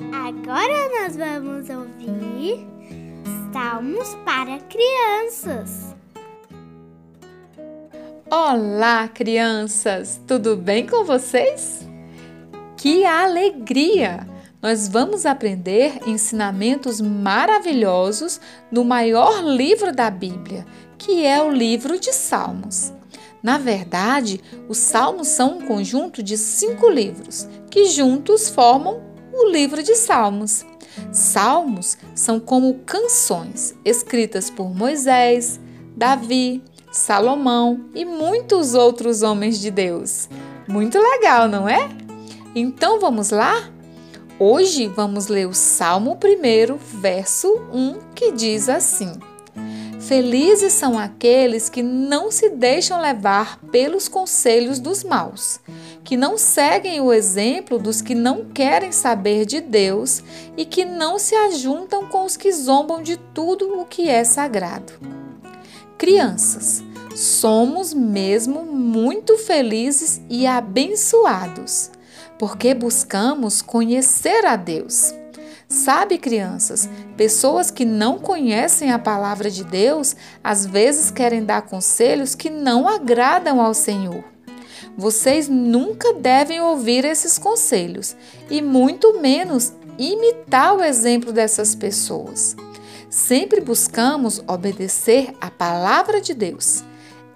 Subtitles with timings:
[0.00, 2.64] Agora nós vamos ouvir
[3.52, 5.92] Salmos para crianças.
[8.30, 10.20] Olá, crianças!
[10.24, 11.88] Tudo bem com vocês?
[12.76, 14.24] Que alegria!
[14.62, 18.40] Nós vamos aprender ensinamentos maravilhosos
[18.70, 20.64] no maior livro da Bíblia,
[20.96, 22.92] que é o livro de Salmos.
[23.42, 29.07] Na verdade, os Salmos são um conjunto de cinco livros que juntos formam
[29.38, 30.64] o livro de Salmos.
[31.12, 35.60] Salmos são como canções escritas por Moisés,
[35.96, 40.28] Davi, Salomão e muitos outros homens de Deus.
[40.66, 41.88] Muito legal, não é?
[42.54, 43.70] Então vamos lá?
[44.40, 49.12] Hoje vamos ler o Salmo 1, verso 1, que diz assim:
[50.00, 55.60] Felizes são aqueles que não se deixam levar pelos conselhos dos maus,
[56.08, 60.22] que não seguem o exemplo dos que não querem saber de Deus
[60.56, 64.94] e que não se ajuntam com os que zombam de tudo o que é sagrado.
[65.98, 66.82] Crianças,
[67.14, 71.90] somos mesmo muito felizes e abençoados,
[72.38, 75.12] porque buscamos conhecer a Deus.
[75.68, 82.34] Sabe, crianças, pessoas que não conhecem a palavra de Deus às vezes querem dar conselhos
[82.34, 84.37] que não agradam ao Senhor.
[84.98, 88.16] Vocês nunca devem ouvir esses conselhos
[88.50, 92.56] e muito menos imitar o exemplo dessas pessoas.
[93.08, 96.82] Sempre buscamos obedecer a palavra de Deus.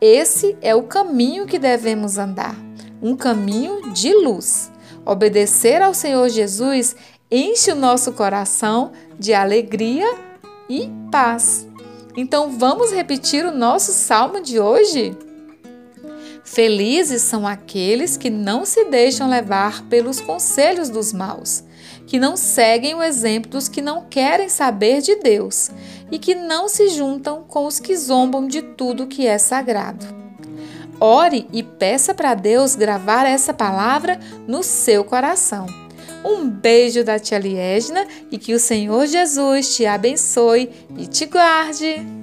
[0.00, 2.56] Esse é o caminho que devemos andar,
[3.00, 4.68] um caminho de luz.
[5.06, 6.96] Obedecer ao Senhor Jesus
[7.30, 10.12] enche o nosso coração de alegria
[10.68, 11.64] e paz.
[12.16, 15.16] Então vamos repetir o nosso salmo de hoje?
[16.44, 21.62] Felizes são aqueles que não se deixam levar pelos conselhos dos maus,
[22.06, 25.70] que não seguem o exemplo dos que não querem saber de Deus
[26.10, 30.04] e que não se juntam com os que zombam de tudo que é sagrado.
[31.00, 35.66] Ore e peça para Deus gravar essa palavra no seu coração.
[36.24, 42.21] Um beijo da tia Liesna e que o Senhor Jesus te abençoe e te guarde.